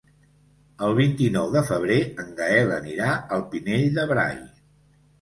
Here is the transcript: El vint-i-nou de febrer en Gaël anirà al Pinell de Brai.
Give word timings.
El 0.87 0.95
vint-i-nou 0.99 1.51
de 1.57 1.63
febrer 1.69 1.99
en 2.25 2.33
Gaël 2.41 2.75
anirà 2.81 3.13
al 3.39 3.49
Pinell 3.55 3.89
de 4.03 4.11
Brai. 4.17 4.39